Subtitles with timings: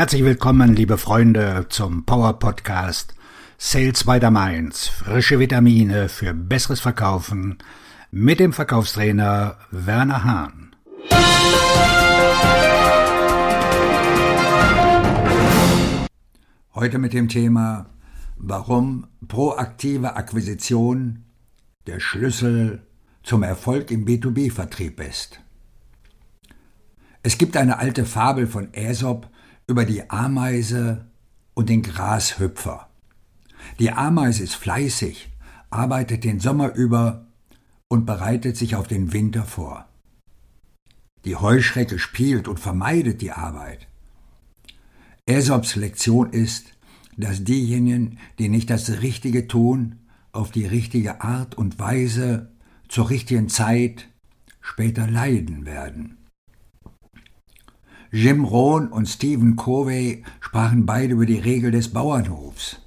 [0.00, 3.14] Herzlich willkommen, liebe Freunde, zum Power Podcast
[3.58, 4.88] Sales by the Mainz.
[4.88, 7.58] Frische Vitamine für besseres Verkaufen
[8.10, 10.74] mit dem Verkaufstrainer Werner Hahn.
[16.74, 17.90] Heute mit dem Thema,
[18.38, 21.24] warum proaktive Akquisition
[21.86, 22.86] der Schlüssel
[23.22, 25.42] zum Erfolg im B2B-Vertrieb ist.
[27.22, 29.28] Es gibt eine alte Fabel von Aesop
[29.70, 31.06] über die Ameise
[31.54, 32.88] und den Grashüpfer.
[33.78, 35.30] Die Ameise ist fleißig,
[35.70, 37.26] arbeitet den Sommer über
[37.88, 39.88] und bereitet sich auf den Winter vor.
[41.24, 43.86] Die Heuschrecke spielt und vermeidet die Arbeit.
[45.28, 46.72] Aesops Lektion ist,
[47.16, 50.00] dass diejenigen, die nicht das Richtige tun,
[50.32, 52.50] auf die richtige Art und Weise
[52.88, 54.08] zur richtigen Zeit
[54.60, 56.19] später leiden werden.
[58.12, 62.80] Jim Rohn und Stephen Covey sprachen beide über die Regel des Bauernhofs.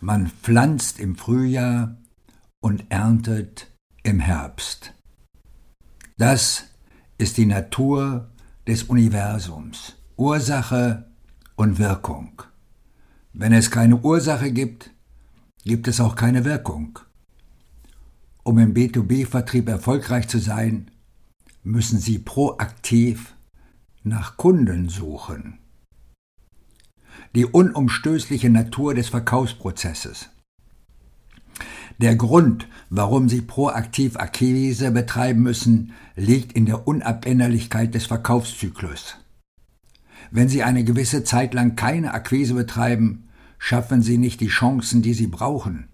[0.00, 1.98] Man pflanzt im Frühjahr
[2.60, 3.70] und erntet
[4.02, 4.94] im Herbst.
[6.16, 6.68] Das
[7.18, 8.30] ist die Natur
[8.66, 11.10] des Universums, Ursache
[11.56, 12.42] und Wirkung.
[13.34, 14.90] Wenn es keine Ursache gibt,
[15.64, 16.98] gibt es auch keine Wirkung.
[18.42, 20.90] Um im B2B-Vertrieb erfolgreich zu sein,
[21.62, 23.34] müssen Sie proaktiv
[24.02, 25.58] nach Kunden suchen.
[27.34, 30.30] Die unumstößliche Natur des Verkaufsprozesses.
[31.98, 39.16] Der Grund, warum Sie proaktiv Akquise betreiben müssen, liegt in der Unabänderlichkeit des Verkaufszyklus.
[40.30, 45.14] Wenn Sie eine gewisse Zeit lang keine Akquise betreiben, schaffen Sie nicht die Chancen, die
[45.14, 45.88] Sie brauchen.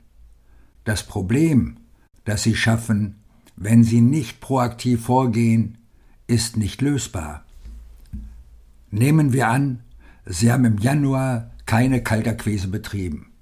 [0.84, 1.78] Das Problem,
[2.24, 3.16] das Sie schaffen,
[3.56, 5.78] wenn Sie nicht proaktiv vorgehen,
[6.26, 7.44] ist nicht lösbar.
[8.94, 9.80] Nehmen wir an,
[10.24, 13.32] Sie haben im Januar keine Kaltakquise betrieben.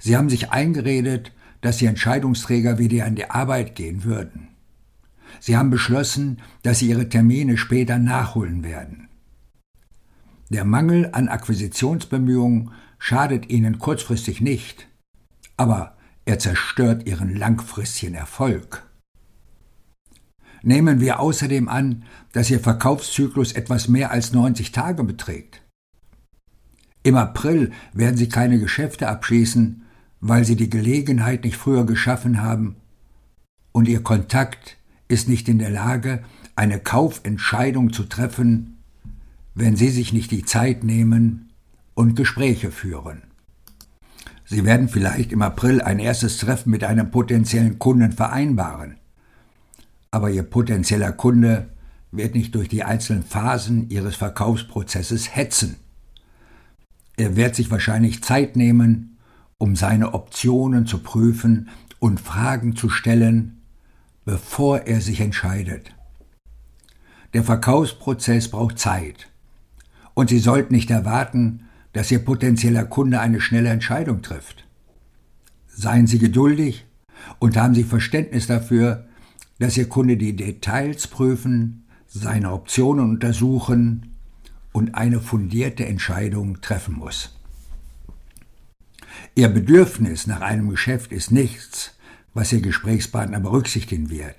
[0.00, 4.48] Sie haben sich eingeredet, dass die Entscheidungsträger wieder an die Arbeit gehen würden.
[5.38, 9.08] Sie haben beschlossen, dass Sie Ihre Termine später nachholen werden.
[10.50, 14.88] Der Mangel an Akquisitionsbemühungen schadet Ihnen kurzfristig nicht,
[15.56, 18.87] aber er zerstört Ihren langfristigen Erfolg.
[20.62, 25.62] Nehmen wir außerdem an, dass Ihr Verkaufszyklus etwas mehr als 90 Tage beträgt.
[27.02, 29.82] Im April werden Sie keine Geschäfte abschließen,
[30.20, 32.76] weil Sie die Gelegenheit nicht früher geschaffen haben
[33.72, 34.76] und Ihr Kontakt
[35.06, 36.22] ist nicht in der Lage,
[36.56, 38.78] eine Kaufentscheidung zu treffen,
[39.54, 41.50] wenn Sie sich nicht die Zeit nehmen
[41.94, 43.22] und Gespräche führen.
[44.44, 48.96] Sie werden vielleicht im April ein erstes Treffen mit einem potenziellen Kunden vereinbaren
[50.10, 51.68] aber Ihr potenzieller Kunde
[52.10, 55.76] wird nicht durch die einzelnen Phasen Ihres Verkaufsprozesses hetzen.
[57.16, 59.18] Er wird sich wahrscheinlich Zeit nehmen,
[59.58, 63.60] um seine Optionen zu prüfen und Fragen zu stellen,
[64.24, 65.94] bevor er sich entscheidet.
[67.34, 69.28] Der Verkaufsprozess braucht Zeit.
[70.14, 74.66] Und Sie sollten nicht erwarten, dass Ihr potenzieller Kunde eine schnelle Entscheidung trifft.
[75.66, 76.86] Seien Sie geduldig
[77.38, 79.07] und haben Sie Verständnis dafür,
[79.58, 84.16] dass Ihr Kunde die Details prüfen, seine Optionen untersuchen
[84.72, 87.36] und eine fundierte Entscheidung treffen muss.
[89.34, 91.94] Ihr Bedürfnis nach einem Geschäft ist nichts,
[92.34, 94.36] was Ihr Gesprächspartner berücksichtigen wird.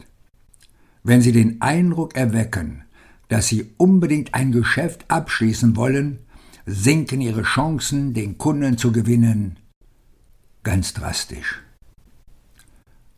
[1.03, 2.83] Wenn Sie den Eindruck erwecken,
[3.27, 6.19] dass Sie unbedingt ein Geschäft abschließen wollen,
[6.65, 9.57] sinken Ihre Chancen, den Kunden zu gewinnen,
[10.63, 11.61] ganz drastisch.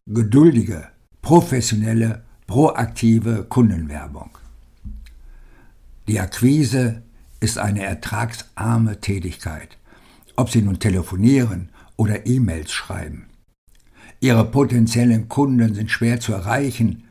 [0.06, 0.91] Geduldige,
[1.22, 4.30] professionelle, proaktive Kundenwerbung.
[6.08, 7.04] Die Akquise
[7.40, 9.78] ist eine ertragsarme Tätigkeit,
[10.36, 13.28] ob Sie nun telefonieren oder E-Mails schreiben.
[14.20, 17.04] Ihre potenziellen Kunden sind schwer zu erreichen,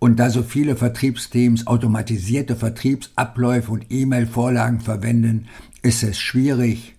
[0.00, 5.48] und da so viele Vertriebsteams automatisierte Vertriebsabläufe und E-Mail-Vorlagen verwenden,
[5.80, 6.94] ist es schwierig,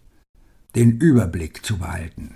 [0.76, 2.34] den Überblick zu behalten.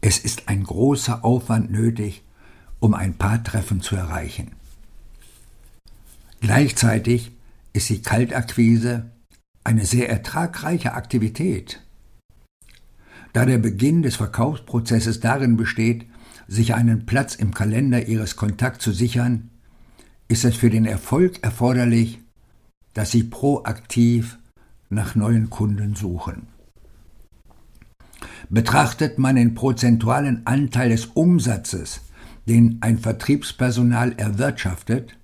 [0.00, 2.24] Es ist ein großer Aufwand nötig,
[2.84, 4.52] um ein paar Treffen zu erreichen.
[6.42, 7.32] Gleichzeitig
[7.72, 9.10] ist die Kaltakquise
[9.64, 11.80] eine sehr ertragreiche Aktivität.
[13.32, 16.04] Da der Beginn des Verkaufsprozesses darin besteht,
[16.46, 19.48] sich einen Platz im Kalender Ihres Kontakts zu sichern,
[20.28, 22.18] ist es für den Erfolg erforderlich,
[22.92, 24.36] dass Sie proaktiv
[24.90, 26.48] nach neuen Kunden suchen.
[28.50, 32.02] Betrachtet man den prozentualen Anteil des Umsatzes,
[32.46, 35.16] den ein Vertriebspersonal erwirtschaftet,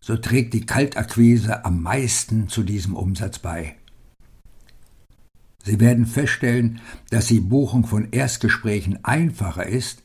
[0.00, 3.76] so trägt die Kaltakquise am meisten zu diesem Umsatz bei.
[5.64, 6.80] Sie werden feststellen,
[7.10, 10.02] dass die Buchung von Erstgesprächen einfacher ist,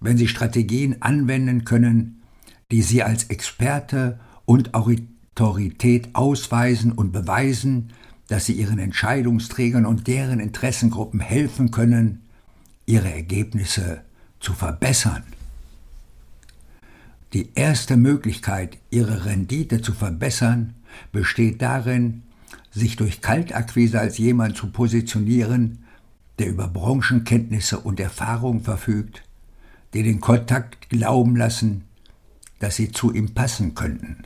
[0.00, 2.22] wenn Sie Strategien anwenden können,
[2.70, 7.92] die Sie als Experte und Autorität ausweisen und beweisen,
[8.28, 12.22] dass Sie Ihren Entscheidungsträgern und deren Interessengruppen helfen können,
[12.86, 14.02] ihre Ergebnisse
[14.40, 15.22] zu verbessern.
[17.32, 20.74] Die erste Möglichkeit, ihre Rendite zu verbessern,
[21.12, 22.22] besteht darin,
[22.70, 25.84] sich durch Kaltakquise als jemand zu positionieren,
[26.38, 29.22] der über Branchenkenntnisse und Erfahrung verfügt,
[29.94, 31.84] die den Kontakt glauben lassen,
[32.58, 34.24] dass sie zu ihm passen könnten.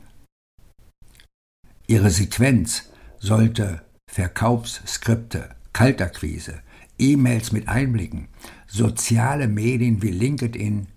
[1.87, 2.89] Ihre Sequenz
[3.19, 3.81] sollte
[4.11, 6.59] Verkaufsskripte, Kaltakquise,
[6.99, 8.27] E-Mails mit Einblicken,
[8.67, 10.87] soziale Medien wie LinkedIn,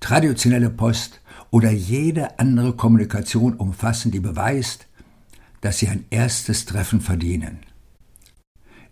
[0.00, 1.19] traditionelle Post
[1.50, 4.86] oder jede andere Kommunikation umfassen, die beweist,
[5.60, 7.60] dass sie ein erstes Treffen verdienen.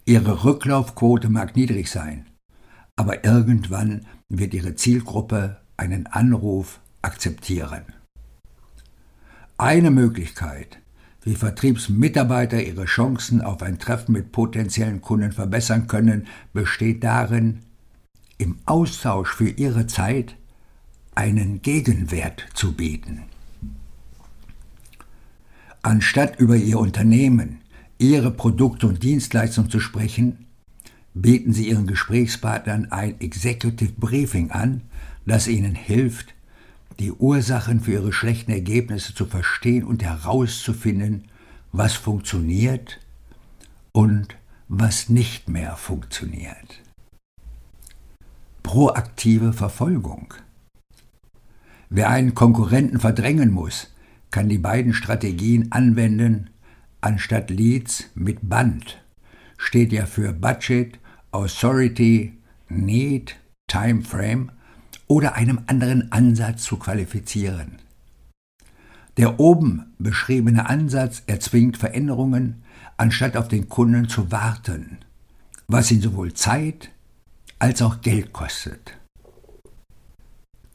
[0.04, 2.26] Ihre Rücklaufquote mag niedrig sein,
[2.96, 7.84] aber irgendwann wird Ihre Zielgruppe einen Anruf akzeptieren.
[9.56, 10.78] Eine Möglichkeit,
[11.22, 17.60] wie Vertriebsmitarbeiter ihre Chancen auf ein Treffen mit potenziellen Kunden verbessern können, besteht darin,
[18.38, 20.36] im Austausch für ihre Zeit
[21.18, 23.24] einen Gegenwert zu bieten.
[25.82, 27.58] Anstatt über ihr Unternehmen,
[27.98, 30.46] ihre Produkte und Dienstleistungen zu sprechen,
[31.14, 34.82] bieten sie ihren Gesprächspartnern ein Executive Briefing an,
[35.26, 36.34] das ihnen hilft,
[37.00, 41.24] die Ursachen für ihre schlechten Ergebnisse zu verstehen und herauszufinden,
[41.72, 43.00] was funktioniert
[43.90, 44.36] und
[44.68, 46.80] was nicht mehr funktioniert.
[48.62, 50.32] Proaktive Verfolgung.
[51.90, 53.88] Wer einen Konkurrenten verdrängen muss,
[54.30, 56.50] kann die beiden Strategien anwenden,
[57.00, 59.02] anstatt Leads mit Band.
[59.56, 60.98] Steht ja für Budget,
[61.32, 62.38] Authority,
[62.68, 63.36] Need,
[63.66, 64.50] Time Frame
[65.06, 67.78] oder einem anderen Ansatz zu qualifizieren.
[69.16, 72.62] Der oben beschriebene Ansatz erzwingt Veränderungen,
[72.96, 74.98] anstatt auf den Kunden zu warten,
[75.66, 76.90] was ihn sowohl Zeit
[77.58, 78.96] als auch Geld kostet.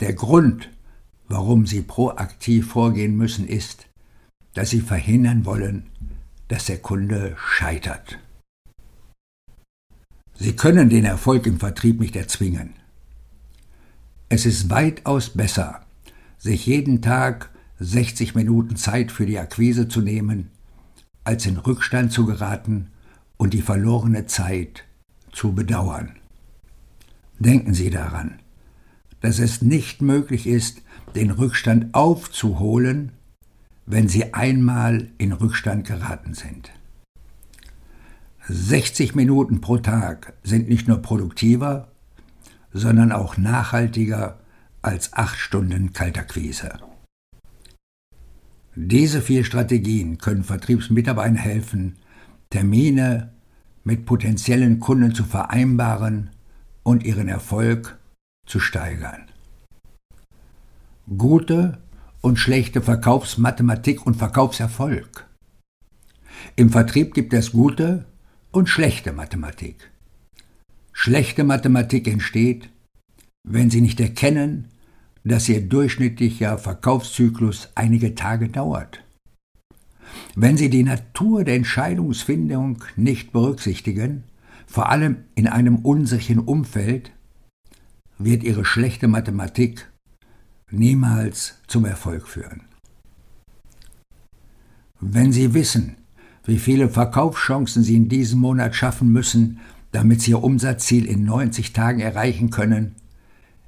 [0.02, 0.70] Der Grund,
[1.28, 3.88] warum Sie proaktiv vorgehen müssen, ist,
[4.54, 5.88] dass Sie verhindern wollen,
[6.48, 8.20] dass der Kunde scheitert.
[10.36, 12.74] Sie können den Erfolg im Vertrieb nicht erzwingen.
[14.30, 15.86] Es ist weitaus besser,
[16.38, 17.50] sich jeden Tag
[17.80, 20.50] 60 Minuten Zeit für die Akquise zu nehmen,
[21.24, 22.88] als in Rückstand zu geraten
[23.38, 24.86] und die verlorene Zeit
[25.32, 26.16] zu bedauern.
[27.40, 28.40] Denken Sie daran,
[29.22, 30.82] dass es nicht möglich ist,
[31.16, 33.12] den Rückstand aufzuholen,
[33.86, 36.72] wenn Sie einmal in Rückstand geraten sind.
[38.48, 41.88] 60 Minuten pro Tag sind nicht nur produktiver,
[42.74, 44.40] sondern auch nachhaltiger
[44.82, 46.80] als acht Stunden Kaltakquise.
[48.76, 51.98] Diese vier Strategien können Vertriebsmitarbeitern helfen,
[52.50, 53.32] Termine
[53.84, 56.32] mit potenziellen Kunden zu vereinbaren
[56.82, 57.98] und ihren Erfolg
[58.46, 59.28] zu steigern.
[61.06, 61.80] Gute
[62.22, 65.28] und schlechte Verkaufsmathematik und Verkaufserfolg.
[66.56, 68.06] Im Vertrieb gibt es gute
[68.52, 69.92] und schlechte Mathematik.
[70.94, 72.70] Schlechte Mathematik entsteht,
[73.44, 74.70] wenn Sie nicht erkennen,
[75.26, 79.04] dass Ihr durchschnittlicher Verkaufszyklus einige Tage dauert.
[80.36, 84.24] Wenn Sie die Natur der Entscheidungsfindung nicht berücksichtigen,
[84.68, 87.12] vor allem in einem unsicheren Umfeld,
[88.18, 89.90] wird Ihre schlechte Mathematik
[90.70, 92.62] niemals zum Erfolg führen.
[95.00, 95.98] Wenn Sie wissen,
[96.46, 99.60] wie viele Verkaufschancen Sie in diesem Monat schaffen müssen,
[99.92, 102.96] damit Sie Ihr Umsatzziel in 90 Tagen erreichen können,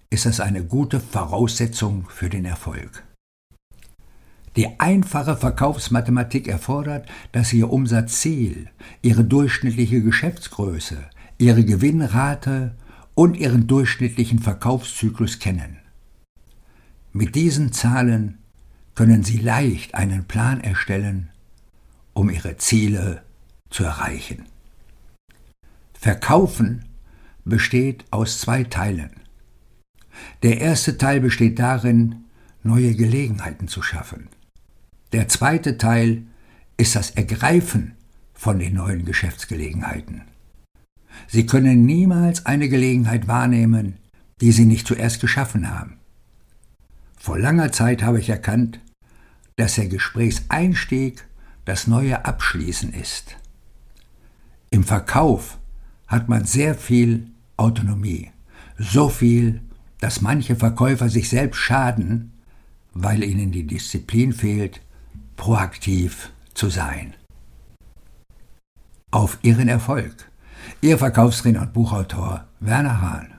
[0.09, 3.03] ist das eine gute Voraussetzung für den Erfolg.
[4.55, 8.69] Die einfache Verkaufsmathematik erfordert, dass Sie Ihr Umsatzziel,
[9.01, 10.97] Ihre durchschnittliche Geschäftsgröße,
[11.37, 12.75] Ihre Gewinnrate
[13.13, 15.79] und Ihren durchschnittlichen Verkaufszyklus kennen.
[17.17, 18.39] Mit diesen Zahlen
[18.93, 21.29] können Sie leicht einen Plan erstellen,
[22.11, 23.23] um Ihre Ziele
[23.69, 24.43] zu erreichen.
[25.93, 26.83] Verkaufen
[27.45, 29.11] besteht aus zwei Teilen.
[30.43, 32.25] Der erste Teil besteht darin,
[32.63, 34.27] neue Gelegenheiten zu schaffen.
[35.13, 36.23] Der zweite Teil
[36.75, 37.93] ist das Ergreifen
[38.33, 40.23] von den neuen Geschäftsgelegenheiten.
[41.27, 43.99] Sie können niemals eine Gelegenheit wahrnehmen,
[44.41, 45.97] die Sie nicht zuerst geschaffen haben.
[47.25, 48.79] Vor langer Zeit habe ich erkannt,
[49.55, 51.25] dass der Gesprächseinstieg
[51.65, 53.35] das neue Abschließen ist.
[54.69, 55.57] Im Verkauf
[56.05, 57.25] hat man sehr viel
[57.57, 58.29] Autonomie,
[58.77, 59.61] so viel,
[59.99, 62.31] dass manche Verkäufer sich selbst schaden,
[62.93, 64.81] weil ihnen die Disziplin fehlt,
[65.35, 67.15] proaktiv zu sein.
[69.09, 70.13] Auf Ihren Erfolg.
[70.79, 73.34] Ihr Verkaufstrainer und Buchautor Werner Hahn.